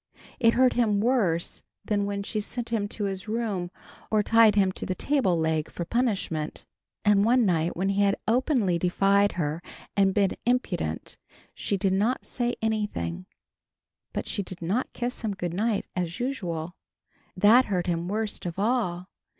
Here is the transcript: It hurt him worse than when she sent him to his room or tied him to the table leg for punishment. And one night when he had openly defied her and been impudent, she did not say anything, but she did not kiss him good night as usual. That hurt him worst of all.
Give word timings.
It 0.39 0.55
hurt 0.55 0.73
him 0.73 0.99
worse 0.99 1.61
than 1.85 2.07
when 2.07 2.23
she 2.23 2.39
sent 2.39 2.69
him 2.69 2.87
to 2.87 3.03
his 3.03 3.27
room 3.27 3.69
or 4.09 4.23
tied 4.23 4.55
him 4.55 4.71
to 4.71 4.83
the 4.87 4.95
table 4.95 5.37
leg 5.37 5.69
for 5.69 5.85
punishment. 5.85 6.65
And 7.05 7.23
one 7.23 7.45
night 7.45 7.77
when 7.77 7.89
he 7.89 8.01
had 8.01 8.15
openly 8.27 8.79
defied 8.79 9.33
her 9.33 9.61
and 9.95 10.11
been 10.15 10.31
impudent, 10.43 11.17
she 11.53 11.77
did 11.77 11.93
not 11.93 12.25
say 12.25 12.55
anything, 12.63 13.27
but 14.11 14.27
she 14.27 14.41
did 14.41 14.59
not 14.63 14.91
kiss 14.91 15.21
him 15.21 15.35
good 15.35 15.53
night 15.53 15.85
as 15.95 16.19
usual. 16.19 16.73
That 17.37 17.65
hurt 17.65 17.85
him 17.85 18.07
worst 18.07 18.47
of 18.47 18.57
all. 18.57 19.05